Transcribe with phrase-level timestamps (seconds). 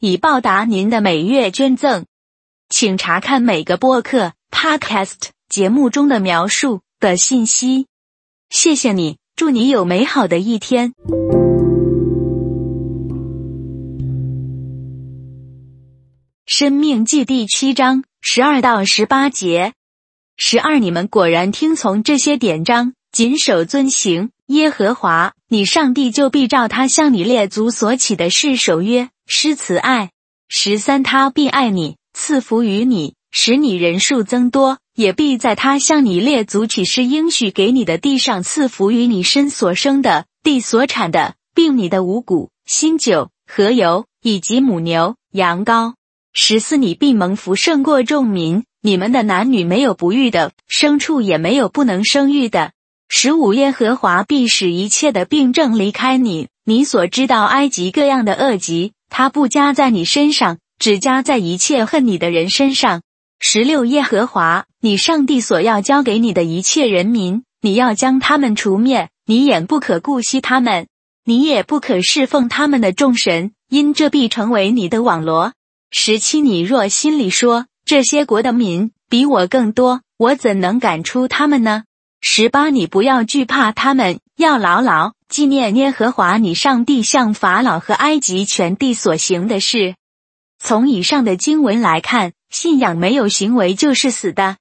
[0.00, 2.04] 以报答您的每月捐赠，
[2.68, 7.88] 请查看每个播客 （podcast） 节目中的描述的信息。
[8.48, 10.92] 谢谢你，祝你有美好的一天。
[16.46, 19.72] 生命记第七章十二到十八节。
[20.36, 29.08] 十二，你们果然听从这些典章，谨守遵行耶和华你上帝，就必照他向你列祖所起的誓守约。
[29.26, 30.10] 施慈爱，
[30.48, 45.94] 十三他必爱你，赐福于你，使你人数增多，也必在他向你列祖起誓应许给你的地上赐福于你身所生的地所产的，并你的五谷、新酒和油，以及母牛、羊羔。
[46.32, 52.72] 十四你必蒙福胜过众民，你们的男女没有不育的，牲畜也没有不能生育的。
[53.10, 58.92] 十五耶和华必使一切的病症离开你，你所知道埃及各样的恶疾。
[59.08, 63.00] 他不加在你身上，只加在一切恨你的人身上。
[63.40, 70.86] 十六耶和华，你上帝所要交给你的一切人民，你要将他们除灭，你也不可顾惜他们，
[71.24, 75.54] 你也不可侍奉他们的众神，因这必成为你的网罗。
[75.90, 81.84] 十七你若心里说，这些国的民比我更多，我怎能赶出他们呢？
[82.20, 85.12] 十八你不要惧怕他们，要牢牢。
[85.28, 89.94] 纪念耶和华你上帝向法老和埃及全地所行的事。
[90.58, 94.56] 从以上的经文来看，信仰没有行为就是死的。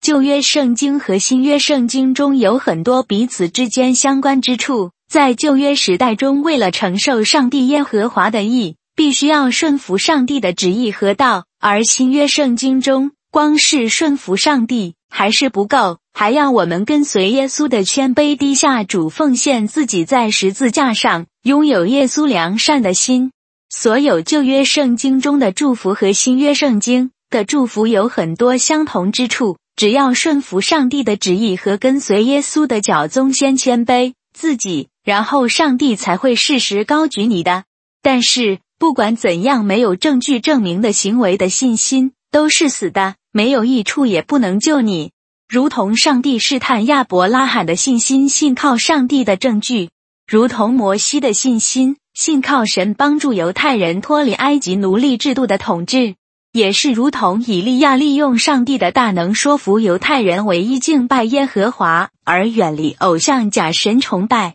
[0.00, 4.90] 旧约圣经和新约圣经中有很多彼此之间相关之处。
[5.08, 15.98] 在旧约时代中，为了承受上帝耶和华的意，必须要顺服上帝的旨意和道；而新约圣经中，光是顺服上帝还是不够。
[16.18, 23.30] 还要我们跟随耶稣的谦卑低下主奉献自己，在十字架上拥有耶稣良善的心。
[23.70, 29.58] 所有旧约圣经中的祝福和新约圣经的祝福有很多相同之处。
[29.76, 37.62] 只要顺服上帝的旨意和跟随耶稣的脚宗，先谦卑自己，然后上帝才会适时高举你的。
[38.02, 45.12] 但是不管怎样，没有证据证明的行为的信心都是死的，没有益处，也不能救你。
[45.50, 49.88] 如同上帝试探亚伯拉罕的信心，信靠上帝的证据；
[50.26, 56.16] 如同摩西的信心，信靠神帮助犹太人脱离埃及奴隶制度的统治；
[56.52, 64.54] 也是如同以利亚利用上帝的大能说服犹太人唯一敬拜耶和华，而远离偶像假神崇拜。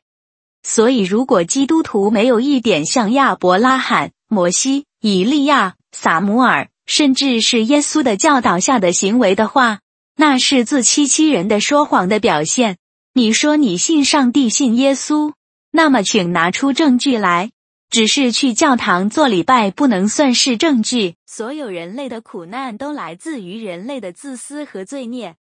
[0.62, 9.80] 所以，如果基督徒没有一点像亚伯拉罕、摩西、以利亚、撒母耳，甚至是耶稣的教导下的行为的话，
[10.16, 12.78] 那是自欺欺人的说谎的表现。
[13.14, 15.34] 你说你信上帝、信耶稣，
[15.72, 17.52] 那么请拿出证据来。
[17.90, 21.14] 只是去教堂做礼拜不能算是证据。
[21.28, 25.36] 所有人类的苦难都来自于人类的自私和罪孽。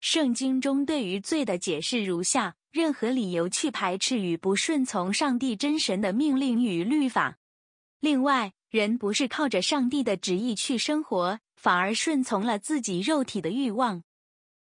[0.00, 7.36] 圣经中对于罪的解释如下：任何理由去排斥与不顺从上帝真神的命令与律法。
[8.00, 11.38] 另外，人不是靠着上帝的旨意去生活。
[11.64, 14.02] 反而顺从了自己肉体的欲望。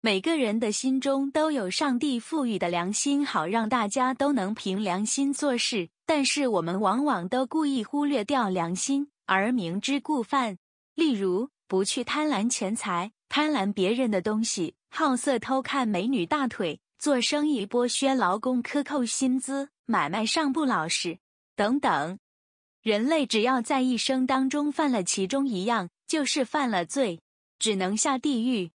[0.02, 5.88] 每个人的心中都有上帝赋予的良心，好让大家都能凭良心做事。
[6.04, 10.58] 但是我们往往都故意忽略掉良心，而明知故犯。
[10.94, 21.18] 例如，不去贪婪钱财，贪婪别人的东西，好色偷看美女大腿，做生意剥削劳工，克扣薪资，买卖上不老实，
[21.56, 22.18] 等等。
[22.82, 25.88] 人类只要在一生当中犯了其中一样。
[26.10, 27.20] 就是犯了罪，
[27.60, 28.72] 只能下地狱。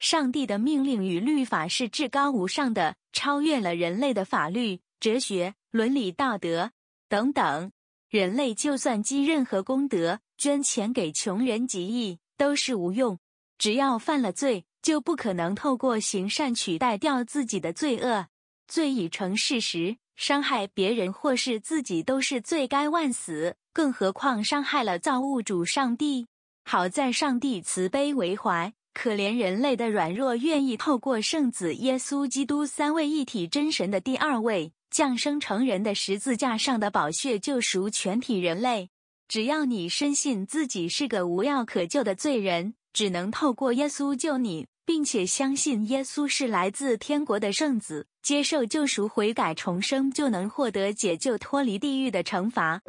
[0.00, 6.72] 上帝的命令与律法是至高无上的，超越了人类的法律、哲学、伦理道德
[7.08, 7.70] 等等。
[8.10, 13.20] 人类就算积任何功德，捐钱给穷人极义，都是无用。
[13.56, 18.26] 只要犯了罪，就不可能透过行善取代掉自己的罪恶。
[18.66, 26.26] 罪已成事实，伤害别人或是自己都是罪该万死，更何况伤害了造物主上帝。
[26.64, 38.90] 好在上帝慈悲为怀，可怜人类的软弱，愿意透过圣子耶稣基督三位一体真神的第二位降生成人的十字架上的宝血救赎全体人类。
[39.26, 52.82] 只要你深信自己是个无药可救的罪人，只能透过耶稣救你，并且相信耶稣是来自天国的圣子，接受救赎、悔改、重生，就能获得解救、脱离地狱的惩罚。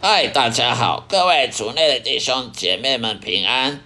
[0.00, 3.82] 嗨，大家好，各位主内的弟兄姐妹们平安。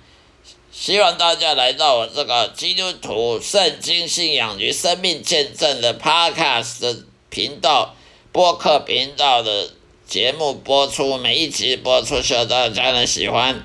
[0.70, 7.94] 希望大家来到我这个基督徒圣经信仰与生命见证的 Podcast 的频道
[8.32, 9.70] 播客频道的
[10.10, 13.64] 节目播出，每一集播出，希望大家能喜欢。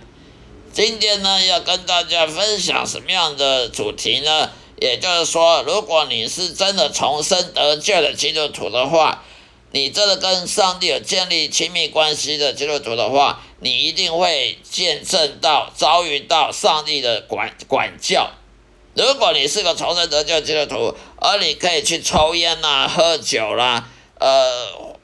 [0.71, 4.51] 今天呢，要跟大家分享什么样的主题呢？
[4.79, 9.23] 也就是说，如果你是真的重生得救的基督徒的话。
[9.71, 18.29] 你真的跟上帝有建立亲密关系的基督徒的话，你一定会见证到、遭遇到上帝的管管教。
[18.93, 24.95] 如果你是个重生得救基督徒，而你可以去抽烟呐、喝酒啦、呃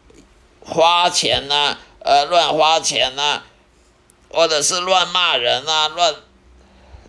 [0.62, 3.42] 花钱呐、呃乱花钱呐，
[4.30, 6.16] 或者是乱骂人呐、乱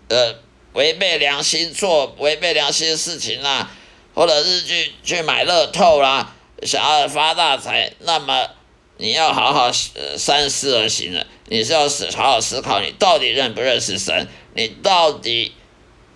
[0.08, 0.34] 呃
[0.72, 3.70] 违背良心做违背良心的事情啦，
[4.14, 6.34] 或者是去去买乐透啦。
[6.62, 8.49] 想要发大财，那么
[8.96, 9.70] 你要好好
[10.16, 11.26] 三思而行了。
[11.46, 14.28] 你是要思好好思考，你到底认不认识神？
[14.54, 15.54] 你到底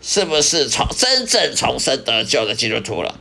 [0.00, 3.18] 是不是从真正重生得救的基督徒了？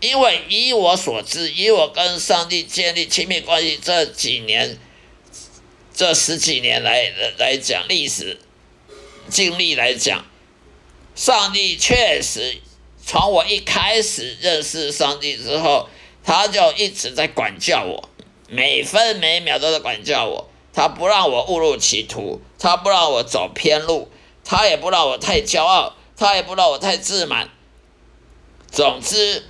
[0.00, 4.78] 因为以我所知，以我跟上帝建立亲密关系这几年、
[5.94, 8.38] 这十几年来来讲历史
[9.28, 10.24] 经历来讲，
[11.14, 12.58] 上帝确实
[13.04, 15.88] 从我一开始认识上帝之后。
[16.28, 18.08] 他就一直在管教我，
[18.48, 20.50] 每分每秒都在管教我。
[20.74, 24.10] 他不让我误入歧途，他不让我走偏路，
[24.44, 27.48] 他也不让我太骄傲，他也不让我太自满。
[28.72, 29.44] 总之，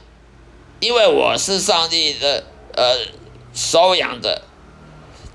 [0.80, 2.44] 因为我是上帝的
[2.74, 2.98] 呃
[3.54, 4.42] 收养的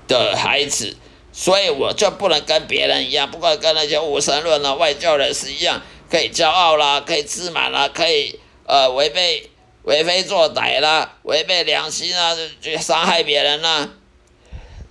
[0.06, 0.96] 的孩子，
[1.32, 9.48] 所以我就不能跟别人一样，不管跟那些无神论啊、外教人士一样，可以骄傲啦，可以自满啦，可以呃违背。
[9.84, 13.90] 为非作歹啦，违背良心啊，去伤害别人啦。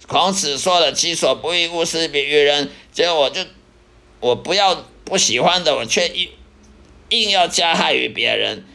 [0.05, 3.39] 孔子说的“己所不欲，勿施于人”，结果我就
[4.19, 6.29] 我不要不喜欢的，我却硬
[7.07, 8.65] 硬要加害于别人。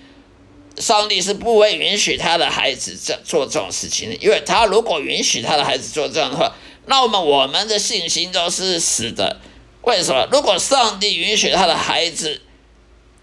[0.79, 6.53] 上帝是不会允许他的孩子这做这种事情的，因为他如果允许他的孩子做这样的话，
[6.87, 9.41] 那么我们的信心都是死的。
[9.83, 10.29] 为什么？
[10.31, 12.43] 如果上帝允许他的孩子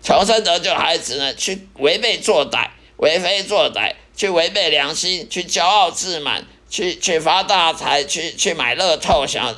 [0.01, 2.69] 重生得救，孩子呢去违背作歹？
[2.97, 9.53] 为非作歹，去违背良心，去骄傲自满，去去发大财，去去买乐透，想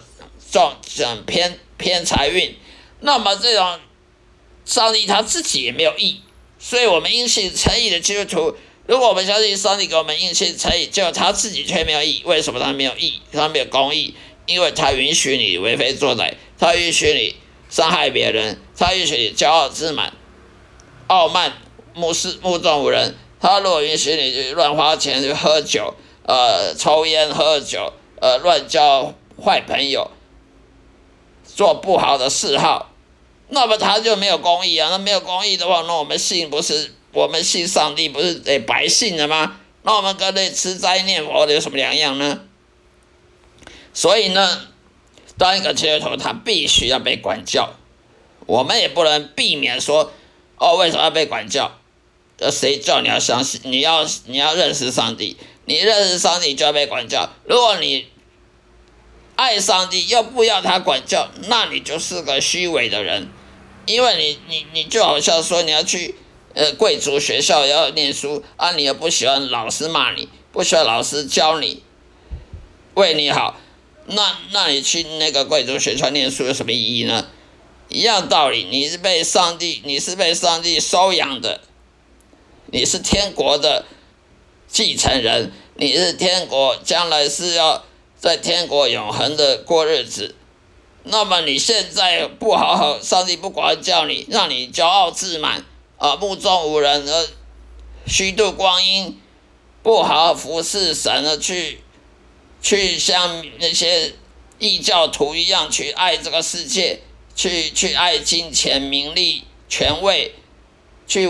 [0.52, 2.56] 中想偏偏财运，
[3.02, 3.80] 那么这种
[4.66, 6.22] 上帝他自己也没有义，
[6.68, 8.58] 所以我们因信诚意的基督徒，
[8.88, 13.22] 如果我们相信上帝给我们因信诚意，就他自己却没有义，为什么他没有义？
[13.32, 14.16] 他没有公义，
[14.48, 17.36] 因为他允许你为非作歹，他允许你
[17.70, 20.12] 伤害别人，他允许你骄傲自满、
[21.06, 21.54] 傲慢、
[21.94, 23.16] 目视目中无人。
[23.40, 25.94] 他如果允许你乱花钱喝酒，
[26.26, 30.10] 呃，抽烟喝酒，呃，乱交坏朋友，
[31.44, 32.95] 做不好的嗜好，
[33.50, 34.90] 那么他就没有公义啊。
[34.90, 39.58] 那没有公义的话，那我们信不是我们信上帝不是得白信了吗？
[39.84, 42.42] 那我们跟那吃斋念佛的有什么两样呢？
[43.94, 44.68] 所以呢，
[45.38, 47.76] 当一个基督徒，他必须要被管教。
[48.48, 50.12] 我们也不能避免说，
[50.58, 51.80] 哦，为什么要被管教？
[52.40, 53.62] 呃，谁叫你要相信？
[53.64, 57.30] 你要你要认识上帝，你认识上帝就要被管教。
[57.46, 58.08] 如果你
[59.36, 63.30] 爱上帝又不要他管教，那你就是个虚伪的人。
[63.86, 66.16] 因为你你你就好像说你要去
[66.54, 71.84] 呃贵族学校要念书啊，你又不喜欢老师骂你，不喜欢老师教你
[72.96, 73.60] 为你好，
[74.08, 77.28] 那那你去那个贵族学校念书有什么意义呢？
[77.88, 81.62] 一样道理，你是被上帝，你是被上帝收养的。
[82.72, 83.86] 你是天国的
[84.68, 87.86] 继承人，你是天国将来是要
[88.18, 90.34] 在天国永恒的过日子。
[91.06, 95.64] 那么你现在不好好，上帝不管教你，让你骄傲自满
[95.98, 97.28] 啊，目中无人而
[98.06, 99.20] 虚度光阴，
[99.82, 101.82] 不好好服侍神而去
[102.62, 104.14] 去像那些
[104.60, 107.02] 异教徒一样去爱这个世界，
[107.36, 110.36] 去去爱金钱、名利、权位，
[111.08, 111.30] 去。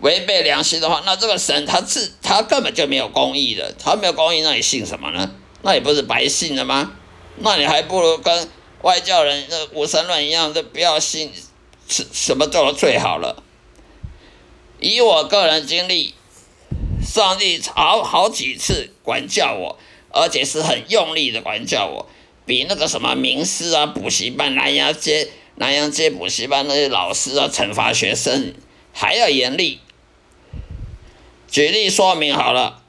[0.00, 5.28] 违背良心的话，那这个神他自他根本就没有公义的，他没有公义，那你信什么呢？
[5.62, 6.92] 那也不是白信的吗？
[7.38, 8.48] 那你还不如跟
[8.82, 11.32] 外教人那无神论一样，就不要信，
[11.88, 13.42] 什什么做的最好了。
[14.78, 16.14] 以我个人经历，
[17.04, 19.78] 上帝好好几次管教我，
[20.10, 22.06] 而且是很用力的管教我，
[22.46, 28.54] 比那个什么名师啊、补习班、南洋街、南洋街补习班那些老师啊惩罚学生
[28.92, 29.80] 还要严厉。
[31.50, 32.82] 举例说明好了，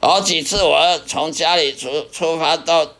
[0.00, 2.94] 好几次我从家里出出发到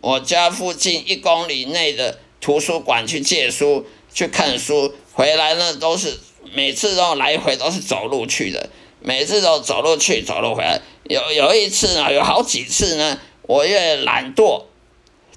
[0.00, 6.18] 我家附近一公里内的图书馆去借书、去看书，回来呢都是
[6.54, 10.80] 每次都来回都是走路去的，每次都走路去走路回来。
[11.04, 14.64] 有有一次呢，有好几次呢，我因为懒惰、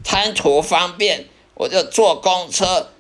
[0.03, 1.25] 贪图方便，
[1.55, 2.91] 我就坐公车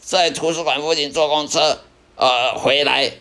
[0.00, 1.80] 在图书馆附近坐公车，
[2.16, 3.12] 呃，回来。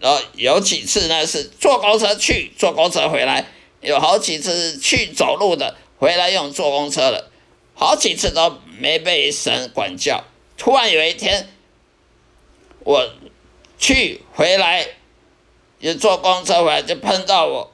[0.00, 3.44] 然后有几次呢是坐公车去，坐公车回来；
[3.80, 7.30] 有好几次去走路的，回来用坐公车了，
[7.72, 10.22] 好几次都没被神管教。
[10.58, 11.48] 突然有一天，
[12.80, 13.08] 我
[13.78, 14.86] 去回来，
[15.80, 17.72] 就坐公车回来，就碰到我，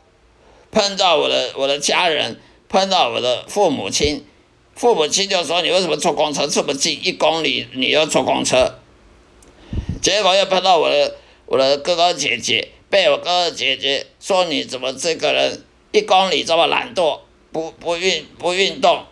[0.70, 4.25] 碰到我的我的家人，碰到我的父母亲，
[4.76, 8.78] 父母亲就说：“你为什么坐公车这么近一公里，你要坐公车？”
[10.00, 11.16] 结果又碰到我的。
[11.46, 17.18] 我的哥哥姐姐被我哥哥姐姐说：“你怎么这个人一公里这么懒惰，
[17.52, 19.04] 不不运不运动？”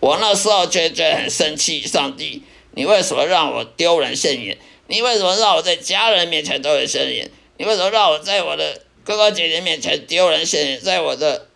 [0.00, 4.58] 我那时候就觉得很生气，上帝，你为什么让我丢人现眼？
[4.86, 7.30] 你为什么让我在家人面前丢人现眼？
[7.56, 10.78] 你为什么让我在我的哥哥姐姐面前丢人现眼？
[10.78, 11.48] 在我的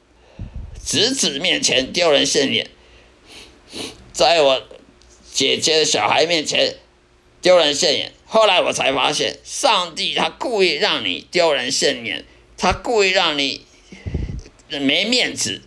[0.82, 2.70] 侄子面前丢人现眼？
[4.12, 4.62] 在我
[5.30, 6.76] 姐姐的小孩面前
[7.42, 8.14] 丢人现眼？
[8.24, 12.24] 后来我才发现，上帝他故意让你丢人现眼，
[12.56, 13.66] 他故意让你
[14.70, 15.62] 没面子。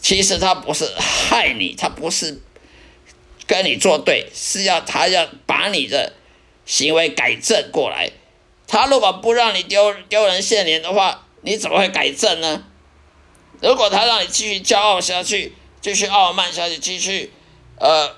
[0.00, 2.40] 其实他不是害你，他不是
[3.46, 6.14] 跟你作对，是要他要把你的
[6.66, 8.10] 行为改正过来。
[8.66, 12.64] 他如果不让你丢丢人现眼的话，你怎么会改正呢？
[13.60, 17.32] 如果他让你继续骄傲下去，继续傲慢下去，继续
[17.78, 18.16] 呃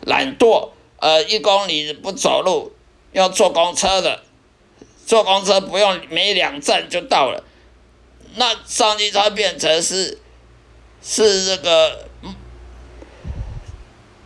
[0.00, 2.72] 懒惰，呃一公里不走路。
[3.12, 4.22] 要坐公车的，
[5.06, 7.42] 坐公车不用没两站就到了，
[8.36, 10.18] 那上帝他变成是
[11.02, 12.08] 是这个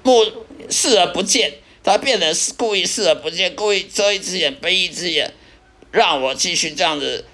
[0.02, 0.24] 目
[0.68, 5.32] 视而不见，他变成是故意视而不见，故意遮一只眼闭一只眼，
[5.90, 7.24] 让我继续这样子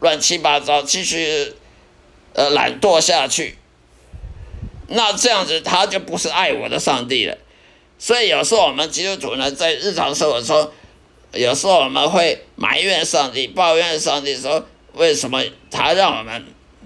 [0.00, 1.54] 乱七八糟，继续
[2.32, 3.58] 呃懒惰下去，
[4.88, 7.36] 那这样子他就不是爱我的上帝了。
[7.98, 10.70] 所以有时候我们基督徒呢，在日常生活中，
[11.32, 14.66] 有时候我们会埋怨上帝，抱怨上帝，说
[14.96, 16.44] 为什么他让我们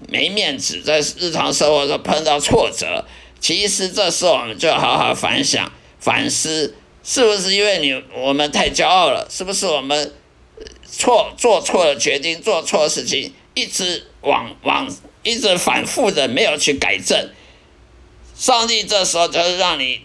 [0.09, 3.05] 没面子，在日常生活中碰到挫折。
[3.39, 9.25] 其实这时候我们就好好反想、反思，是不是因为你我们太骄傲了？
[9.29, 10.13] 是不是我们
[10.85, 14.87] 错做错了决定，做错事情，一直往往
[15.23, 17.29] 一直反复的没有去改正？
[18.35, 20.01] 上帝这时候就是让你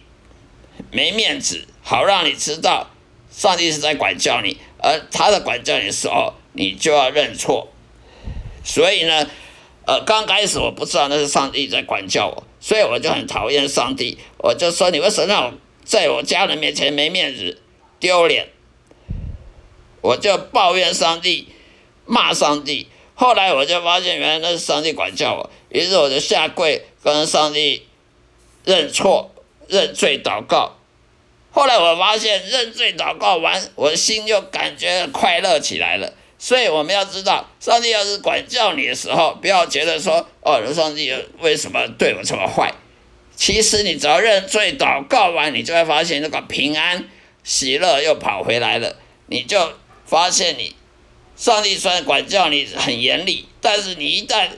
[0.93, 2.91] 没面子，好让你知道。
[3.31, 7.69] 上帝是在管教你，而他的管教你的时候，你就要认错。
[8.67, 9.31] 所以呢，
[9.87, 14.19] 呃，刚开始我不知道那是上帝在管教我，所以我就很讨厌上帝。
[14.39, 15.53] 我就说你为什么让我
[15.85, 17.63] 在我家人面前没面子、
[18.01, 18.49] 丢脸？
[20.01, 21.47] 我就抱怨上帝，
[22.07, 22.89] 骂上帝。
[23.15, 27.87] 后来我就发现，原来那是上帝管教我，于是我就下跪跟上帝
[28.65, 29.31] 认错、
[29.69, 30.77] 认罪、祷告。
[31.53, 36.13] 后来我发现认罪祷告完，我的心就感觉快乐起来了。
[36.39, 42.73] 所以我们要知道，上帝要是管教你的时候，不要觉得说哦，上帝为什么对我这么坏？
[43.35, 47.09] 其实你只要认罪祷告完，你就会发现那个平安
[47.43, 48.97] 喜乐又跑回来了。
[49.27, 49.73] 你就
[50.05, 50.75] 发现你
[51.37, 54.49] 上帝虽然管教你很严厉，但是你一旦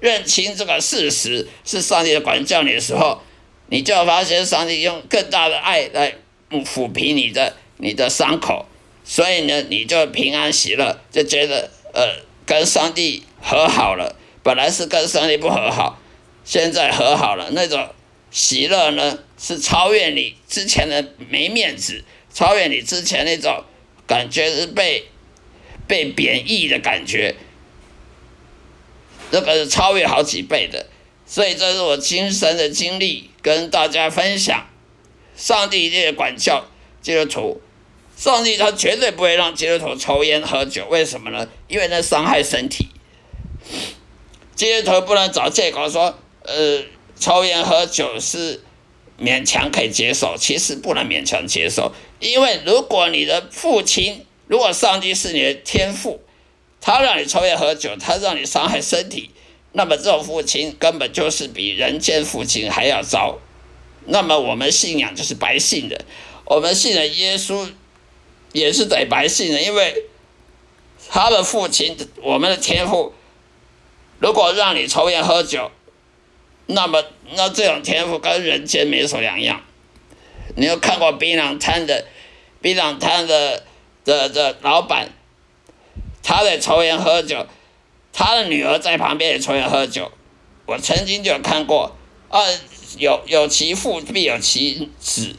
[0.00, 3.20] 认清这个事实是上帝的管教你的时候，
[3.68, 6.14] 你就发现上帝用更大的爱来
[6.50, 8.66] 抚平你的你的伤口，
[9.10, 14.14] 所以呢，你就平安喜乐，就觉得呃跟上帝和好了。
[14.42, 15.98] 本来是跟上帝不和好，
[16.44, 17.88] 现在和好了，那种
[18.30, 23.64] 喜乐呢是超越你之前的没面子，超越你之前那种
[24.06, 25.06] 感觉是被
[25.86, 27.34] 被贬义的感觉，
[29.32, 30.86] 这个是超越好几倍的。
[31.24, 33.30] 所以这是我亲身的经历。
[33.40, 34.66] 跟大家分享，
[35.34, 36.66] 上帝一定管教
[37.00, 37.62] 基督徒，
[38.18, 41.48] 上帝他绝对不会让基督徒抽烟喝酒，为什么呢？
[41.68, 42.88] 因为那伤害身体。
[44.56, 46.82] 基督徒不能找借口说，呃，
[47.18, 48.60] 抽烟喝酒是
[49.20, 56.20] 勉强可以接受，其实不能勉强接受，因为如果你的父亲，如果上帝是你的天父，
[56.80, 59.30] 他让你抽烟喝酒，他让你伤害身体，
[59.70, 63.38] 那么这种父亲根本就是比人间父亲还要糟。
[64.06, 66.04] 那么我们信仰就是白信的，
[66.46, 67.68] 我们信的耶稣
[68.52, 70.04] 也是得白信的，因为
[71.08, 73.12] 他的父亲，我们的天父，
[74.18, 75.70] 如果让你抽烟喝酒。
[76.70, 77.02] 那么，
[77.34, 79.62] 那这种天赋跟人间没什么两样。
[80.54, 82.04] 你有看过槟榔摊的，
[82.60, 83.64] 槟榔摊的
[84.04, 85.08] 的的老板，
[86.22, 87.46] 他在抽烟喝酒，
[88.12, 90.12] 他的女儿在旁边也抽烟喝酒。
[90.66, 91.96] 我曾经就看过，
[92.28, 92.38] 啊，
[92.98, 95.36] 有有其父必有其子。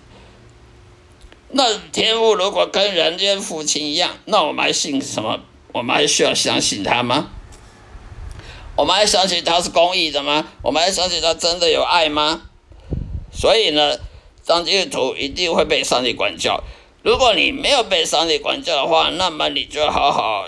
[1.52, 5.40] 那天赋如果跟人间父亲一样，那我们还信什么？
[5.72, 7.30] 我们还需要相信他吗？
[8.76, 10.48] 我们还相信他是公益的吗？
[10.62, 12.44] 我们还相信他真的有爱吗？
[13.32, 13.98] 所以呢，
[14.46, 16.64] 当基督徒一定会被上帝管教。
[17.02, 20.46] 如果你没有被上帝管教的话，那么你就好好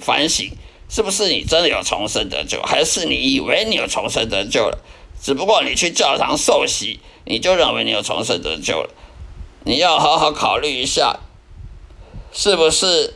[0.00, 0.50] 反省，
[0.88, 4.78] 是不是你真的有重生得救，还是你以为你有重生得救了？
[5.22, 8.90] 只不过你去教堂受洗，你就认为你有重生得救了。
[9.64, 11.20] 你要好好考虑一下，
[12.32, 13.14] 是不是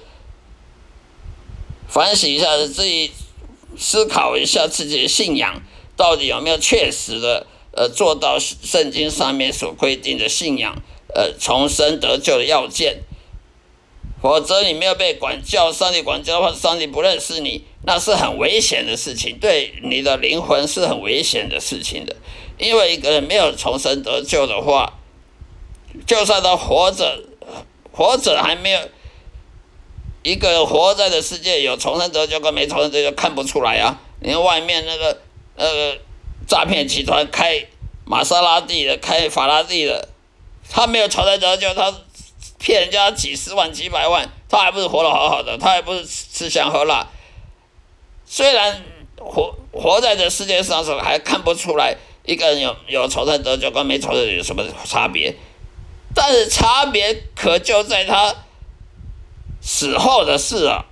[1.88, 3.12] 反省一下自己。
[3.76, 5.60] 思考一下自己的信仰
[5.96, 10.76] 到底有没有确实的呃做到圣经上面所规定的信仰
[11.12, 13.02] 呃重生得救的要件，
[14.22, 22.14] 否则你没有被管教，上帝管教的话，上帝不认识你，那是很危险的事情，对你的灵魂是很危险的事情的。
[22.58, 25.00] 因为一个人没有重生得救的话，
[26.06, 27.24] 就算他活着，
[27.92, 28.80] 活着还没有。
[30.26, 34.00] 一个活在的世界有重生得救跟没重生得救看不出来啊！
[34.20, 35.20] 你看外面那个
[35.54, 35.98] 呃
[36.48, 37.66] 诈骗集团开
[38.06, 40.08] 玛莎拉蒂的，开法拉利的，
[40.70, 41.94] 他没有重生得救，他
[42.58, 47.06] 骗人家几十万几百万，他还不是活得好好的，他还不是吃吃香喝辣。
[48.24, 48.82] 虽然
[49.18, 55.36] 活活在这世界上时候还看不出来一个人有有重生得救跟没重生有什么差别，
[56.14, 58.34] 但是差别可就在他。
[59.66, 60.84] 死后的事啊，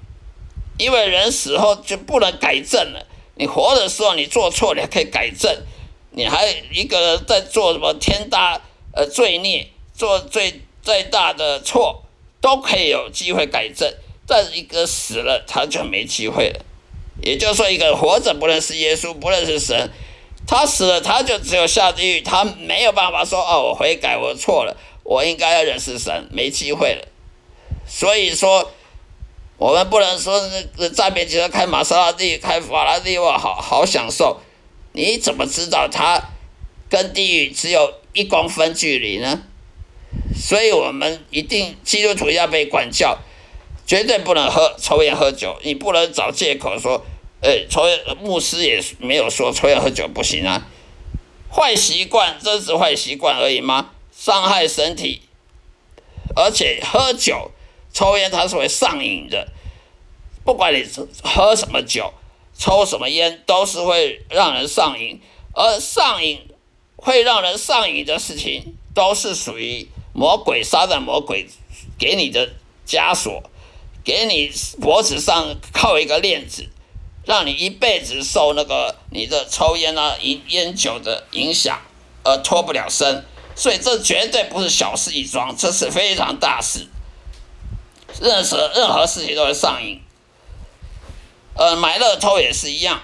[0.78, 3.06] 因为人死后就不能改正了。
[3.35, 5.54] 你活的时候你做错，你还可以改正。
[6.12, 8.62] 你还一个人在做什么天大
[8.94, 12.02] 呃罪孽，做最最大的错，
[12.40, 13.92] 都可以有机会改正。
[14.26, 16.64] 但是一个死了，他就没机会了。
[17.22, 19.90] 也就是说，一个活着不认识耶稣，不认识神，
[20.46, 27.09] 他死了，他就只有下地狱，他没有办法说哦，我悔改，我错了，我应该要认识神，没机会了。
[27.87, 28.73] 所以说，
[29.57, 34.41] 我们不能说那那诈骗集团开玛莎拉蒂、开法拉利哇，好好享受。
[34.93, 36.21] 你怎么知道他
[36.88, 39.43] 跟地狱只有一公分距离呢？
[40.35, 43.19] 所以我们一定基督徒要被管教，
[43.87, 45.59] 绝对不能喝抽烟喝酒。
[45.62, 47.05] 你不能找借口说，
[47.41, 50.67] 呃，抽烟牧师也没有说抽烟喝酒不行啊。
[51.51, 53.91] 坏习惯，这是坏习惯而已吗？
[54.24, 55.22] 伤害身体，
[56.37, 57.50] 而且喝酒。
[57.92, 59.48] 抽烟它是会上瘾的，
[60.44, 60.87] 不管你
[61.24, 62.14] 喝什么酒、
[62.56, 65.20] 抽什么烟，都是会让人上瘾。
[65.52, 66.40] 而上瘾
[66.94, 71.48] 会让人上瘾的事情，都是属于魔鬼、杀的魔鬼
[71.98, 72.52] 给你的
[72.87, 73.42] 枷锁，
[74.04, 76.68] 给你脖子上扣一个链子，
[77.26, 81.82] 让你一辈子受那个你的抽烟啊、烟烟酒的影响，
[82.22, 83.24] 而脱不了身。
[83.55, 86.87] 所以这绝对不是小事一桩，这是非常大事。
[88.21, 90.01] 任何任何事情都会上瘾，
[91.55, 93.01] 呃，买乐透也是一样。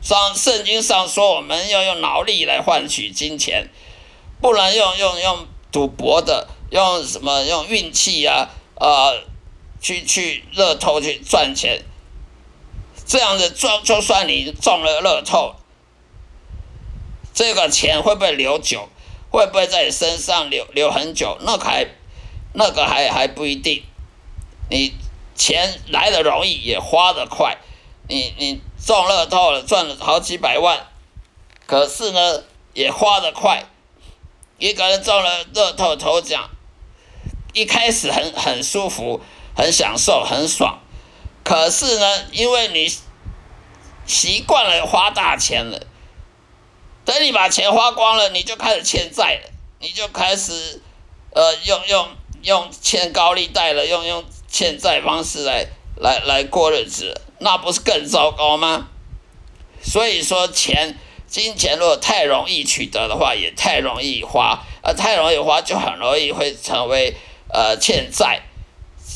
[0.00, 3.68] 上圣经上说，我们要用脑力来换取金钱，
[4.40, 9.24] 不能用用用赌博的，用什么用运气啊，呃，
[9.80, 11.82] 去去乐透去赚钱。
[13.06, 15.54] 这样子赚，就算你中了乐透，
[17.32, 18.88] 这个钱会不会留久？
[19.30, 21.38] 会不会在你身上留留很久？
[21.42, 21.86] 那还。
[22.54, 23.84] 那个还还不一定，
[24.70, 24.94] 你
[25.36, 27.58] 钱来的容易，也花的快。
[28.08, 30.86] 你你中乐透了，赚了好几百万，
[31.66, 33.66] 可是呢，也花的快。
[34.58, 36.48] 一个人中了乐透头奖，
[37.52, 39.20] 一开始很很舒服，
[39.54, 40.80] 很享受，很爽。
[41.44, 42.90] 可是呢，因为你
[44.06, 45.86] 习惯了花大钱了，
[47.08, 50.82] 等你把钱花光了，你就开始欠债了，你就开始
[51.30, 52.08] 呃用用。
[52.40, 55.66] 用欠高利贷了，用用欠债方式来
[55.96, 58.86] 来来过日子，那不是更糟糕吗？
[59.82, 67.16] 所以说，钱金钱如果太容易取得的话，也太容易花，呃太容易花就很容易会成为
[67.52, 68.40] 呃欠债，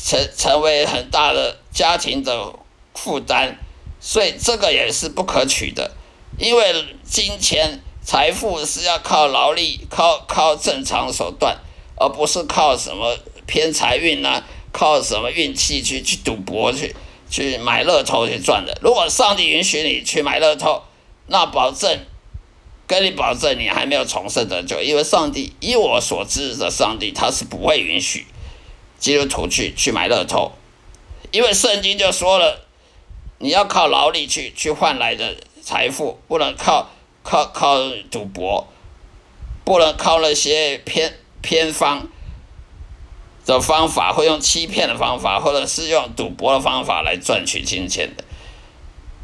[0.05, 2.53] 成成为很大的家庭的
[2.93, 3.57] 负担，
[4.01, 5.91] 所以这个也是不可取的，
[6.43, 11.57] 因为金钱财富是要靠劳力，靠靠正常手段，
[11.95, 16.93] 而不是靠什么偏财运呐，靠什么运气去去赌博去
[17.29, 18.77] 去买乐透去赚的。
[18.81, 20.83] 如果上帝允许你去买乐透，
[21.27, 21.97] 那保证，
[22.85, 28.27] 跟你保证，你还没有重生得救，因为上帝，以我所知的上帝，他是不会允许
[28.99, 30.51] 基督徒去去买乐透，
[31.31, 32.65] 因为圣经就说了，
[33.37, 36.89] 你要靠劳力去去换来的财富，不能靠
[37.23, 37.77] 靠靠
[38.11, 38.67] 赌博，
[39.63, 42.07] 不能靠那些偏偏方
[43.45, 48.25] 的方法，或用欺骗的方法，或者是用赌博的方法来赚取金钱的。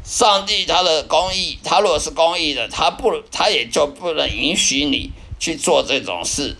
[0.02, 6.56] 上帝他的公义，他如果是公义的，他不，他也就不能允许你去做这种事，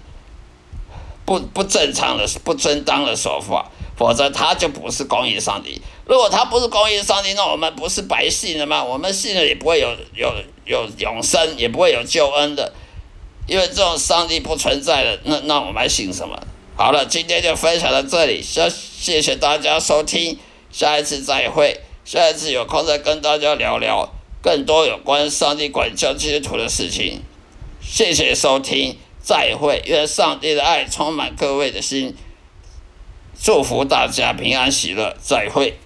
[1.24, 3.69] 不不正常的、不正当的手法，
[4.00, 5.78] 否则他就不是公义的上帝。
[6.06, 8.82] 如果他不是公义的上帝，那我们不是白信了吗？
[8.82, 10.34] 我们信了也不会有有
[10.64, 12.72] 有永生，也不会有救恩的，
[13.46, 16.34] 因为这种上帝不存在的，那那我们还信什么？
[16.76, 20.38] 好了，今天就分享到这里，谢谢谢大家收听，
[20.72, 21.82] 下一次再会。
[22.06, 24.08] 下一次有空再跟大家聊聊
[24.42, 27.20] 更多有关上帝管教基督徒的事情。
[27.82, 29.82] 谢谢收听，再会。
[29.84, 32.16] 愿上帝的爱充满各位的心，
[33.42, 35.16] 祝福大家平安喜乐。
[35.18, 35.78] 再会。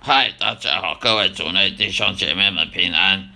[0.00, 3.30] 嗨，大家好，各位主内弟兄姐妹们平安。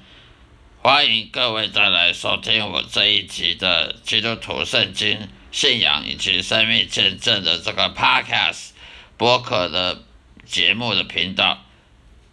[0.83, 8.71] 欢迎各位再来收听我这一集的基督徒圣经信仰以及生命见证的这个 Podcast
[9.17, 10.03] 播客的
[10.45, 11.66] 节目的频道。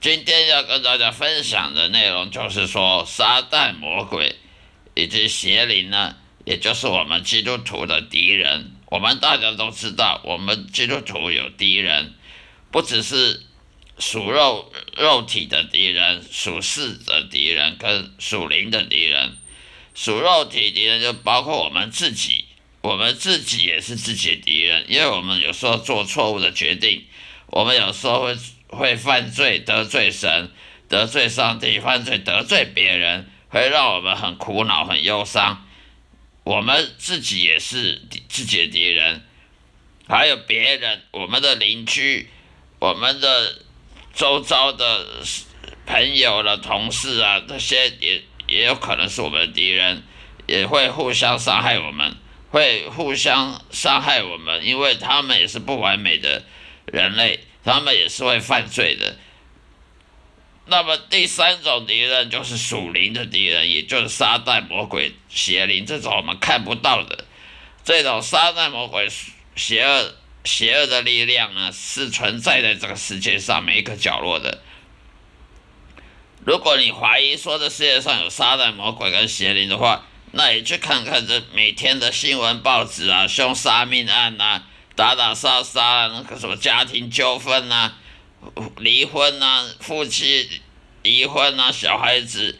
[0.03, 4.35] 今天要跟大家分享的内容就是说，撒旦魔鬼
[4.95, 8.73] 以及邪灵呢，也就是我们基督徒的敌人。
[8.87, 12.15] 我们大家都知道，我们基督徒有敌人，
[12.69, 13.43] 不只是。
[13.99, 19.37] 属肉肉体的敌人，属世的敌人，跟属灵的敌人。
[19.93, 22.45] 属肉体敌人就包括我们自己，
[22.81, 27.05] 我们自己也是自己的敌人，因为我们有时候做错误的决定，
[27.45, 28.35] 我们有时候会
[28.75, 30.51] 会犯罪，得罪神，
[30.89, 35.65] 得罪上帝，犯罪得罪别人，会让我们很苦恼、很忧伤。
[36.43, 39.23] 我们自己也是自己的敌人，
[40.07, 42.29] 还有别人，我们的邻居，
[42.79, 43.63] 我们的。
[44.15, 45.07] 周遭的
[45.87, 50.03] 朋友了、同事啊，这些也也有可能是我们的敌人，
[50.45, 52.15] 也会互相伤害我们，
[52.51, 56.43] 会互相伤害我们，因为他们也是不完美的
[56.85, 59.17] 人类，他们也是会犯罪的。
[60.65, 67.25] 那么第三种敌人就是属灵的敌人，也就是撒旦、魔鬼、邪灵这种我们看不到的
[67.83, 69.07] 这种撒旦、魔鬼、
[69.55, 70.15] 邪恶。
[70.45, 74.61] 邪恶的力量呢，是存在在这个世界上每一个角落的。
[76.45, 84.63] 如果你怀疑说这世界上有撒旦魔鬼跟邪灵的话，那你去看看这每天的新闻报纸啊，凶杀命案呐，
[84.95, 87.93] 打打杀杀，那个什么家庭纠纷呐，
[88.77, 90.61] 离婚呐，夫妻
[91.01, 92.59] 离婚呐，小孩子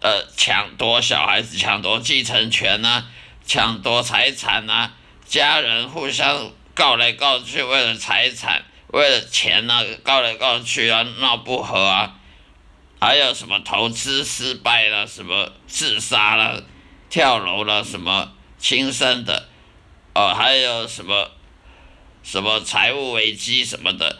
[0.00, 3.04] 呃抢夺小孩子抢夺继承权呐，
[3.46, 4.92] 抢夺财产呐，
[5.26, 6.52] 家人互相。
[6.76, 12.16] 告来告去，为了财产，为了钱呐，告来告去啊，闹不和啊，
[13.00, 16.62] 还有什么投资失败了，什么自杀了，
[17.08, 19.48] 跳楼了，什么轻生的，
[20.14, 21.30] 哦，还有什么
[22.26, 24.18] 什么财务危机什么的，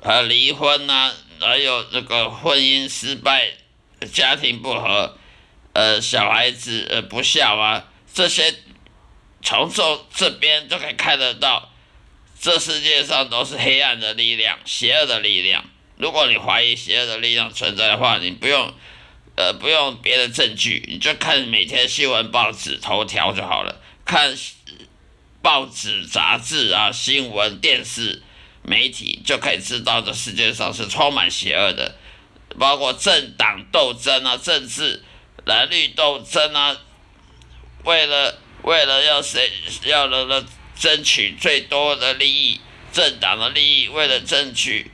[0.00, 3.54] 还离婚呐，还有这个婚姻失败，
[4.12, 5.18] 家庭不和，
[5.72, 8.54] 呃，小孩子呃不孝啊，这些。
[9.42, 11.70] 从这这边就可以看得到，
[12.38, 15.64] 这世界上都是黑暗的力量、邪恶的力量。
[15.96, 18.74] 如果你怀疑邪恶的力量存在的话，你不用，
[19.36, 23.80] 呃，不用别的证据，你就看每天新闻报纸头条就好了。
[24.04, 24.36] 看
[25.42, 28.22] 报纸、杂志啊、新闻、电视
[28.62, 31.96] 媒体，就可以知道这世界上是充满邪恶的，
[32.58, 35.02] 包括政党斗争啊、政治
[35.44, 36.76] 蓝绿斗争啊，
[37.84, 38.38] 为了。
[38.62, 39.50] 为了要谁
[39.84, 40.44] 要了了
[40.78, 42.60] 争取最多的利益，
[42.92, 44.90] 政党的利益，为了争取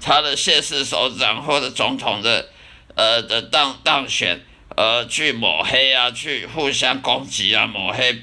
[0.00, 2.50] 他的县市首长或者总统的
[2.94, 8.22] 呃的当当选，而去抹黑啊，去互相攻击啊，抹黑，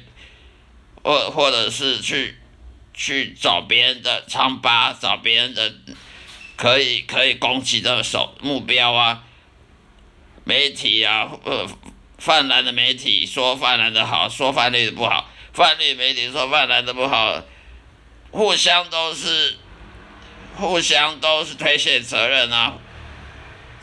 [1.03, 2.37] 或或者是去
[2.93, 5.73] 去找别人的疮疤，找别人的
[6.57, 9.23] 可以可以攻击的手目标啊。
[10.43, 11.67] 媒体啊，呃，
[12.17, 17.43] 泛蓝的媒体说泛蓝的好，说泛绿的不好；泛绿媒体说泛蓝的不好，
[18.31, 19.57] 互相都是
[20.55, 22.73] 互相都是推卸责任啊。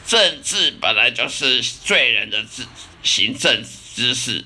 [0.07, 2.65] 政治本来就是罪人的治
[3.03, 4.45] 行政之事。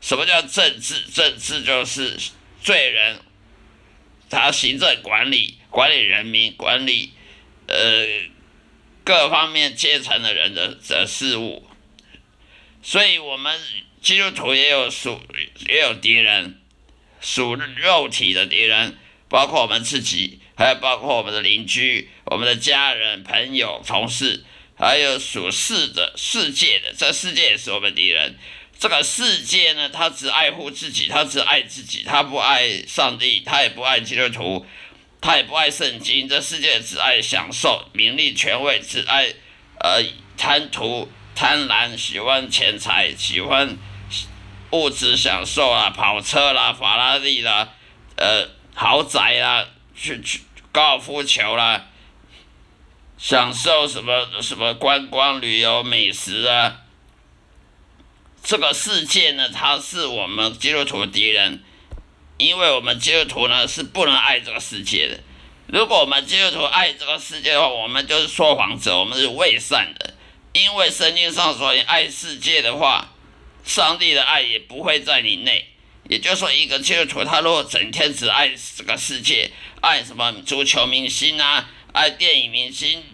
[0.00, 0.94] 什么叫政治？
[1.12, 2.16] 政治就是
[2.62, 3.20] 罪人，
[4.28, 7.12] 他行政管理、管理人民、管理
[7.66, 8.06] 呃
[9.04, 11.66] 各方面阶层的人的的事物。
[12.82, 13.60] 所以，我们
[14.00, 15.20] 基督徒也有属
[15.68, 16.58] 也有敌人，
[17.20, 18.96] 属肉体的敌人，
[19.28, 24.44] 包括我们自己，还有包括我们的邻居、我们的家人、朋友、同事，
[24.78, 28.38] 还有属世的世界的，这世界也是我们敌人。
[28.80, 34.64] 这个世界呢，他只爱护自己，他只爱自己，他不爱上帝，他也不爱基督徒，
[35.20, 36.26] 他也不爱圣经。
[36.26, 39.34] 这世界只爱享受名利权位，只爱
[39.80, 40.02] 呃
[40.38, 43.76] 贪图贪婪，喜欢钱财，喜欢
[44.70, 44.88] 物。
[44.88, 47.68] 质享受啊，跑车啦，法拉利啦，
[48.16, 50.40] 呃豪宅啦，去去
[50.72, 51.84] 高尔夫球啦，
[53.18, 56.78] 享受什么什么观光旅游美食啊。
[58.42, 61.62] 这个世界呢，它是我们基督徒的敌人，
[62.38, 65.20] 因为我们基督徒呢是不能爱这个世界的。
[65.66, 70.14] 如果我们基督徒爱这个世界的话，我们就是说谎者，我们是伪善的。
[70.52, 73.12] 因为圣经上说，你爱世界的话，
[73.64, 75.66] 上帝的爱也不会在你内。
[76.08, 83.04] 也就是说，一个基督徒他如果整天只爱这个世界，爱什么足球明星啊，爱电影明星。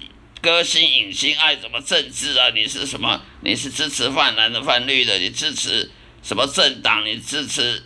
[0.47, 2.51] 歌星、影星爱什么政治啊？
[2.55, 3.21] 你是什么？
[3.41, 5.19] 你是支持泛蓝的、泛绿的？
[5.19, 5.91] 你支持
[6.23, 7.05] 什么政党？
[7.05, 7.83] 你支持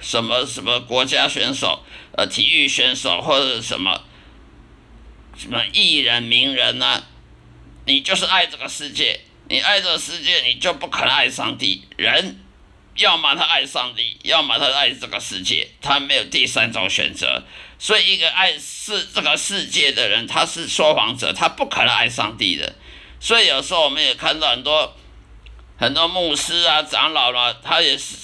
[0.00, 1.84] 什么什么国家选手？
[2.16, 4.04] 呃，体育选手或者什么
[5.36, 7.02] 什么艺人、名人呢？
[7.86, 9.22] 你就是爱这个世界。
[9.48, 11.82] 你爱这个世界，你就不可能爱上帝。
[11.96, 12.38] 人
[12.96, 17.42] 要么他爱上帝，要么他爱这个世界，他没有第三种选择。
[17.78, 22.74] 所以，一个爱世这个世界的人，他是说谎者，他不可能爱上帝的。
[23.20, 24.96] 所以，有时候我们也看到很多
[25.76, 28.16] 很多牧师啊、长老啊，他也是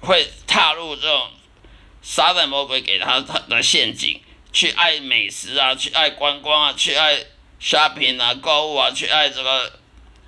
[0.00, 1.30] 会踏入这种
[2.02, 4.20] 撒旦魔鬼给他他的陷阱，
[4.52, 7.18] 去爱美食啊，去爱观光啊，去爱
[7.60, 9.80] shopping 啊、购物啊，去爱这个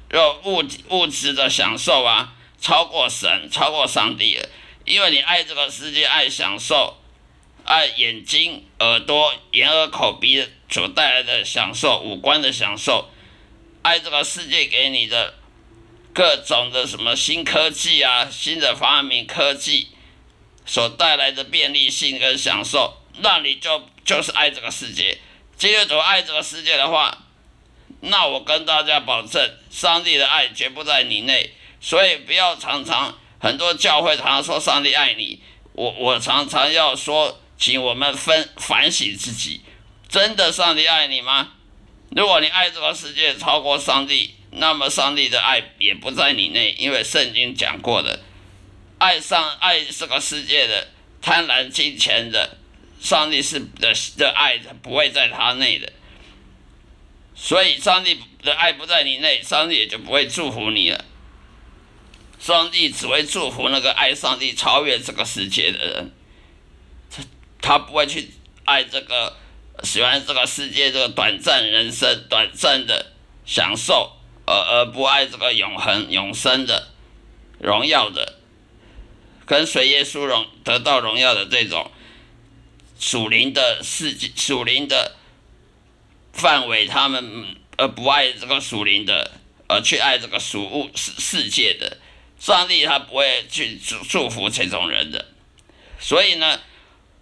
[0.08, 4.48] 肉物物质的享受啊，超过神，超过上帝了。
[4.84, 6.96] 因为你爱这个世界，爱享受。
[7.64, 13.08] 爱眼睛、耳朵、眼、耳、口、鼻所带来的享受，五官的享受；
[13.82, 15.34] 爱这个世界给你的
[16.14, 19.88] 各种的什么新科技啊、新的发明科技
[20.64, 25.18] 所带来的便利性跟享受，那你就就是爱这个世界。
[25.56, 27.18] 基督徒爱这个世界的话，
[27.98, 31.52] 那我跟大家保证，上帝的爱绝不在你内。
[31.86, 35.40] 所以不要常常很多教会常常说上帝爱你，
[35.74, 37.40] 我我常常要说。
[37.58, 39.62] 请我们分反省自己，
[40.10, 41.52] 真的上帝爱你吗？
[42.10, 48.20] 如果你爱这个世界超过上帝，那么上帝的爱也不在你内，因为圣经讲过的，
[48.98, 50.88] 爱上爱这个世界的
[51.22, 52.58] 贪婪金钱的，
[53.00, 55.90] 上帝是的的爱不会在他内的，
[57.34, 61.02] 所以上帝的爱不在你内，上帝也就不会祝福你了。
[62.38, 66.12] 上帝只会祝福那个爱上帝、超越这个世界的人。
[67.10, 67.24] 他
[67.60, 68.30] 他不会去
[68.64, 69.36] 爱这个，
[69.82, 73.12] 喜欢这个世界这个短暂人生、短暂的
[73.44, 74.12] 享受，
[74.44, 76.88] 而而不爱这个永恒、永生的
[77.58, 78.38] 荣耀的，
[79.44, 81.90] 跟随耶稣荣得到荣耀的这种
[82.98, 85.16] 属灵的世界、属灵的
[86.32, 89.32] 范围，他们而不爱这个属灵的，
[89.68, 91.98] 而去爱这个属物世世界的，
[92.38, 95.26] 上帝他不会去祝祝福这种人的，
[95.98, 96.60] 所以呢。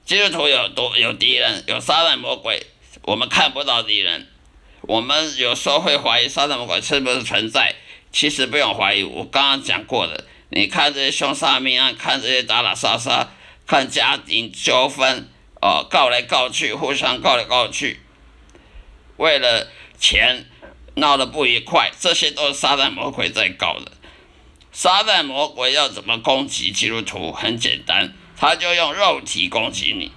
[0.07, 2.67] 基督徒有多有敌人，有撒旦魔鬼，
[3.05, 4.29] 我们看不到敌人。
[4.83, 7.75] 我们有时候会怀疑撒旦魔鬼是不是存在，
[8.13, 9.03] 其实不用怀疑。
[9.03, 13.31] 我刚刚讲过的，你看这些凶杀命案，看这些打打杀杀，
[13.67, 15.27] 看家庭纠纷，
[15.63, 18.01] 哦，告来告去，互相告来告去，
[19.17, 20.45] 为了钱
[20.97, 23.93] 闹得不愉快，这些都是撒旦魔鬼在搞的。
[24.75, 27.33] 撒旦魔鬼要怎么攻击基督徒？
[27.33, 28.13] 很简单。
[28.37, 30.11] 他就用肉体攻击你，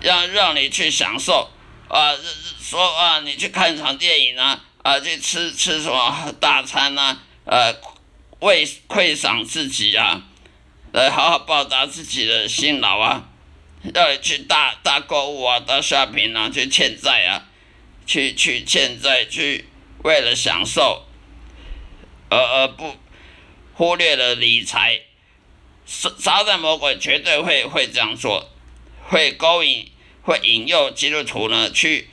[0.00, 1.50] 让让你去享受
[1.88, 2.14] 啊，
[2.62, 7.74] 说啊，你去看场电影啊，啊，去吃吃什么大餐呐，呃，
[8.38, 10.22] 为馈赏自己啊，
[10.92, 13.28] 来好好报答自己的辛劳啊，
[13.92, 17.42] 让你去大大购物啊，大 shopping 啊，去欠债啊，
[18.06, 19.66] 去去欠债，去
[20.04, 21.04] 为了享受
[22.30, 22.96] 而而不
[23.80, 25.00] 忽略了理财。
[25.86, 28.50] 撒撒旦魔鬼绝对会会这样做，
[29.08, 29.90] 会勾引，
[30.20, 32.10] 会引诱基督徒呢去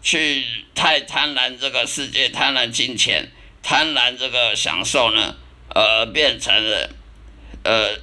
[0.00, 0.42] 去
[0.74, 3.30] 太贪婪这个世界，贪婪金钱，
[3.62, 5.36] 贪婪这个享受呢，
[5.74, 6.90] 呃，变成了
[7.64, 7.98] 呃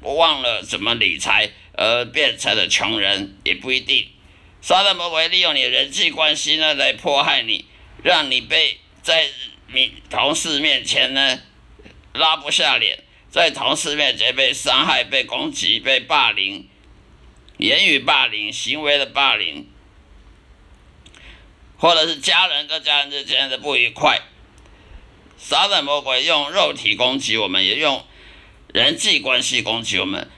[0.00, 1.50] 忘了怎么理财。
[1.74, 4.06] 而变成了穷人也不一定。
[4.60, 7.64] 撒旦魔鬼利用你的人际关系呢来迫害你，
[8.02, 9.26] 让你被在
[9.72, 11.40] 你同事面前呢
[12.14, 16.68] 拉不下脸，在同事面前被伤害、被攻击、被霸凌，
[17.58, 19.66] 言语霸凌、行为的霸凌，
[21.78, 24.20] 或者是家人跟家人之间的不愉快。
[25.38, 28.04] 撒旦魔鬼用肉体攻击我们，也用
[28.72, 30.30] 人际关系攻击我们。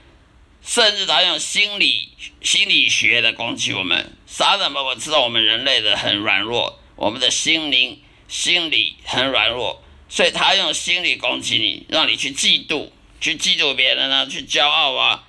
[0.66, 2.08] 甚至他用心理
[2.40, 12.90] 心理学的攻击我们，撒旦魔鬼知道我们人类的很软弱，我们的心灵心理很软弱，所以他用心理攻击你，让你去嫉妒，
[13.20, 15.24] 去嫉妒别人啊，去骄傲啊，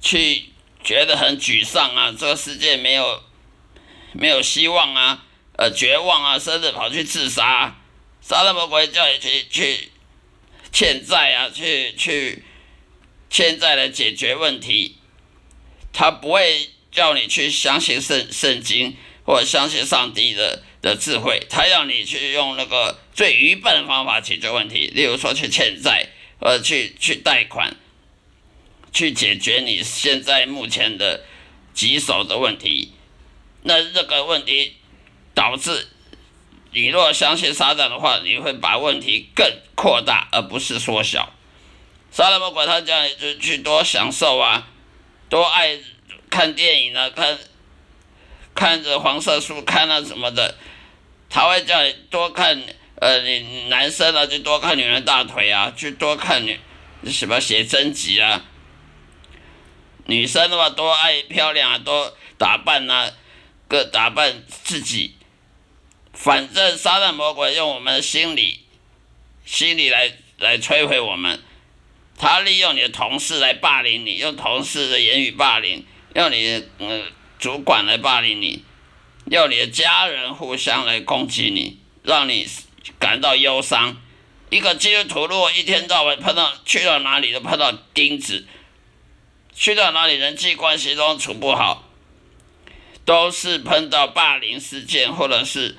[0.00, 0.46] 去
[0.82, 3.22] 觉得很沮丧啊，这个世界没有
[4.12, 5.24] 没有希望啊，
[5.56, 7.78] 呃，绝望啊，甚至跑去自杀，
[8.20, 9.90] 撒旦魔鬼叫你去去
[10.72, 12.44] 欠债啊，去去。
[13.34, 14.98] 欠债的解决问题，
[15.90, 26.08] 他不会叫你去相信圣圣经或者相信上帝的的智慧，他要你去用那个最愚笨的方法解决问题，例如说去欠债，
[26.40, 27.76] 呃，去去贷款，
[28.92, 31.24] 去解决你现在目前的
[31.72, 32.92] 棘手的问题。
[33.62, 34.76] 那这个问题
[35.34, 35.86] 导致
[36.72, 41.32] 你若相信撒旦的话，你会把问题更扩大，而不是缩小。
[42.10, 44.68] 撒旦魔鬼他叫你就去多享受啊，
[45.28, 45.78] 多爱
[46.28, 47.38] 看电影啊，看
[48.54, 50.56] 看着黄色书看啊什么的，
[51.34, 52.62] 他会叫你多看
[52.96, 56.60] 呃，你男生啊就多看女人大腿啊，去多看女
[57.06, 58.44] 什么写真集啊，
[60.04, 63.10] 女生的话多爱漂亮啊，多打扮啊，
[63.66, 65.14] 各打扮自己，
[66.12, 68.60] 反正撒旦魔鬼用我们的心理
[69.46, 71.42] 心理来来摧毁我们。
[72.18, 77.02] 他利用你的同事来霸凌你，用同事的言语霸凌，用你的嗯
[77.38, 78.62] 主管来霸凌你，
[79.26, 82.46] 要你的家人互相来攻击你，让你
[82.98, 83.96] 感到忧伤。
[84.50, 88.46] 一个基督徒如果一天到晚碰到去到哪里都碰到钉子，
[89.54, 91.88] 去到哪里人际关系都处不好，
[93.04, 95.76] 都是碰到霸凌事件或者是。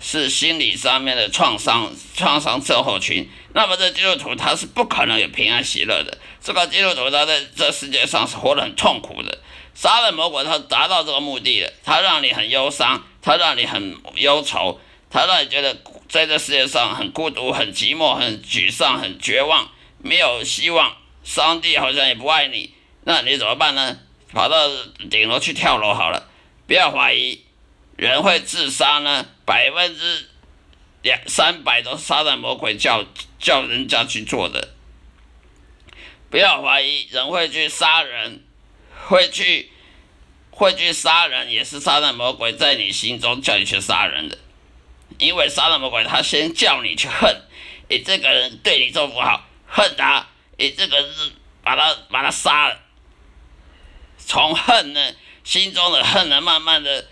[0.00, 3.28] 是心理上面的创伤，创伤症候群。
[3.52, 6.16] 那么这基督徒他是不可能有平安喜乐的。
[6.40, 9.38] 这个基督徒他在这世界上是活得很痛苦的。
[9.80, 20.96] 杀人魔鬼他达到这个目的了，他让你很忧伤，他让你很忧愁，他让你觉得在这世界上很孤独、很寂寞、很沮丧、很绝望，没有希望。
[21.22, 23.96] 上帝好像也不爱你，那你怎么办呢？
[24.32, 24.68] 跑到
[25.08, 26.28] 顶楼去跳楼好了，
[26.66, 27.44] 不要怀疑。
[27.94, 29.26] 人会自杀呢？
[29.44, 30.28] 百分之
[31.02, 33.04] 两三百都是杀人魔鬼叫
[33.38, 34.70] 叫人家去做的。
[36.30, 38.42] 不要怀疑，人会去杀人，
[39.06, 39.70] 会去
[40.50, 44.36] 会去杀人，也是杀人魔鬼在你心中叫你去杀人的。
[45.18, 47.42] 因为杀人魔鬼他先叫你去恨，
[47.88, 51.14] 你这个人对你做不好，恨他，你这个人
[51.62, 52.80] 把他把他杀了。
[54.18, 57.06] 从恨呢，心中的恨呢，慢慢的。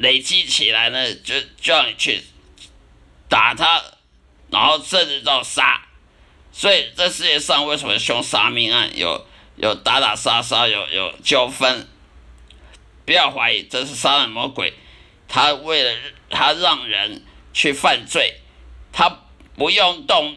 [0.00, 2.22] 累积起来呢，就叫你去
[3.28, 3.82] 打他，
[4.48, 5.82] 然后甚至到杀。
[6.52, 9.26] 所以这世界上为什么凶杀命案有
[9.58, 11.86] 有打打杀杀，有有纠纷？
[13.04, 14.72] 不要怀疑，这是杀人魔鬼，
[15.28, 15.94] 他为了
[16.30, 18.40] 他让人去犯罪，
[18.92, 19.20] 他
[19.56, 20.36] 不用动。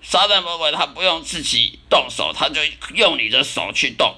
[0.00, 2.60] 杀人魔鬼他不用自己动手，他就
[2.94, 4.14] 用你的手去动，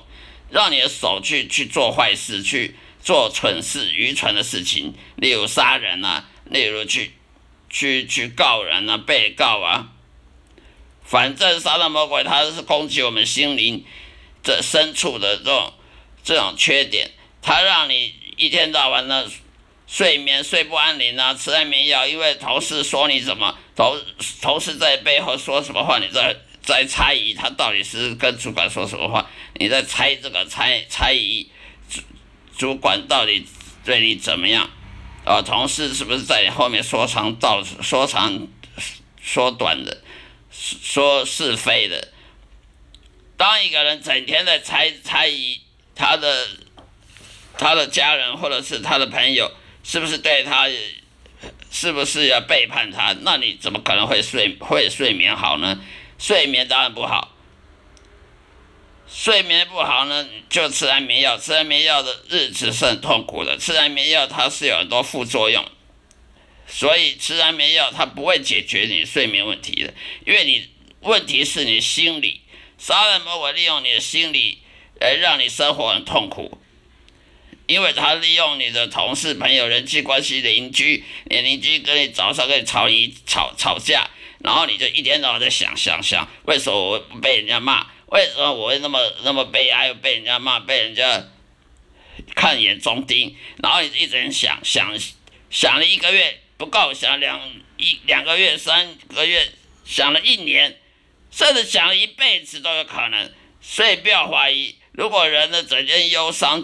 [0.51, 2.77] 让你的手去去做坏事去。
[3.03, 7.15] 做蠢事、愚蠢的事情，例如杀人啊，例如去
[7.71, 9.89] 去去告人啊、被告啊。
[11.11, 13.85] 反正杀人魔鬼他是攻击我们心灵
[14.45, 15.73] 这深处的这种
[16.23, 17.11] 这种缺点，
[17.43, 19.29] 他让你一天到晚的
[19.89, 24.01] 睡眠睡不安宁啊，吃安眠药，因为同事说你怎么同
[24.41, 31.51] 同事在背后说什么话，你在在猜疑他到底是跟主管说什么话，你在猜这个猜猜疑。
[32.57, 33.45] 主管到底
[33.85, 34.71] 对你怎么样？
[35.25, 38.47] 啊，同事是不是在你后面说长道说长
[39.21, 40.03] 说短的，
[40.51, 42.09] 说是非的？
[43.37, 45.61] 当一个人整天在猜猜疑
[45.95, 46.47] 他的
[47.57, 49.51] 他的家人或者是他的朋友
[49.83, 50.69] 是不是对他，
[51.71, 55.81] 是不是要背叛他，那你怎么可能会睡会睡眠好呢？
[56.19, 57.35] 睡眠当然不好。
[59.13, 61.37] 睡眠不好呢，就吃安眠药。
[61.37, 63.59] 吃安眠药的日子是很痛苦的。
[63.59, 65.65] 吃安眠药它是有很多副作用，
[66.71, 69.93] 所以吃安眠药它不会解决你睡眠问题的，
[70.25, 70.69] 因为你
[71.01, 72.41] 问题是你心理。
[72.79, 74.59] 杀人魔我利用你的心理
[74.99, 76.59] 来让你生活很痛苦，
[77.67, 84.09] 因为他利用你的同事、朋友、人际关系、邻居，你邻居跟你早上跟你吵一吵吵架，
[84.39, 87.87] 然后你就一天到晚在想想想，为什么我被人家骂？
[88.07, 89.93] 为什么我会那么那么悲哀？
[89.93, 91.29] 被人家骂，被人家
[92.35, 94.97] 看眼中钉，然后你一直想想
[95.51, 97.41] 想了一个月不够，想两
[97.79, 99.51] 一两个月、三个月，
[99.87, 100.79] 想了一年，
[101.31, 103.33] 甚至想了一辈子都有可能。
[103.63, 106.63] 所以不要怀疑，如果人的整天忧伤，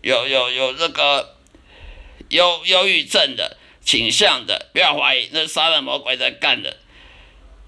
[0.00, 1.36] 有有有这个
[2.30, 6.78] 忧忧郁症的倾向的，不要怀疑，那是杀人魔鬼在干的。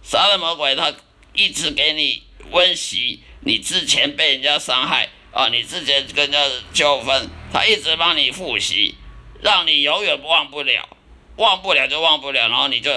[0.03, 0.95] 杀人魔鬼他
[1.35, 2.23] 一直给你。
[2.51, 6.39] 温习你之前被人家伤害啊，你之前跟人家
[6.75, 8.97] 纠纷，他一直帮你复习，
[9.41, 10.97] 让你永远忘不了，
[11.43, 12.91] 忘不了就忘不了，然后你就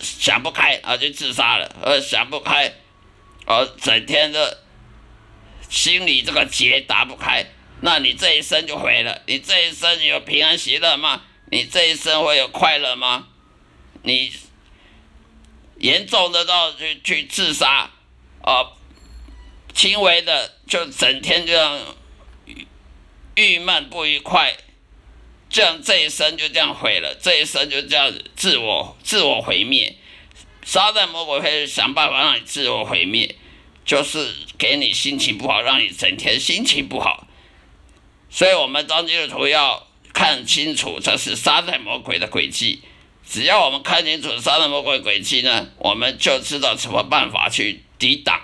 [0.00, 2.72] 想不开啊，就自杀了，呃，想不开，
[3.46, 4.62] 呃，整天的
[5.68, 7.44] 心里这个结打不开，
[7.82, 11.22] 那你这一生就毁了，你这一生有平安喜乐吗？
[11.50, 13.28] 你这一生会有快乐吗？
[14.02, 14.32] 你
[15.78, 17.90] 严重的到去去自杀
[18.40, 18.72] 啊？
[19.74, 21.78] 轻微的就整天这样
[23.34, 24.56] 郁闷不愉快，
[25.52, 29.94] 这样这一生就这样毁了，这一生就这样自我自我毁灭。
[30.64, 33.36] 杀人魔鬼会想办法让你自我毁灭，
[33.84, 37.26] 就是给你心情不好，让你整天心情不好。
[38.30, 42.80] 所以，我们当基督徒要看清楚这是杀人魔鬼的轨迹。
[43.28, 48.40] 只要我们看清楚杀人魔鬼轨迹呢，我们就知道什么办法去抵挡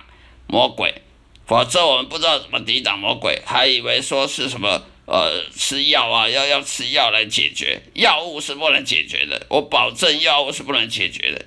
[0.47, 1.03] 魔鬼。
[1.47, 11.47] 否则我们不知道怎么抵挡魔鬼，还以为说是什么呃吃药啊，要要吃药来解决，药物是不能解决的，我保证药物是不能解决的，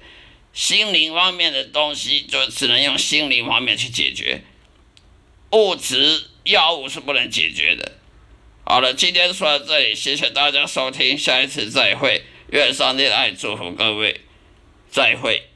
[0.51, 4.41] 心灵方面的东西就只能用心灵方面去解决，
[5.51, 7.99] 物质药物是不能解决的。
[8.65, 14.21] 好了，今天说到这里，谢谢大家收听，下一次再会，愿上帝的爱祝福各位，
[14.89, 15.50] 再会。